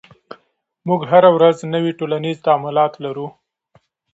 موږ 0.87 1.01
هره 1.11 1.29
ورځ 1.35 1.57
نوي 1.73 1.91
ټولنیز 1.99 2.37
تعاملات 2.45 2.93
لرو. 3.03 3.27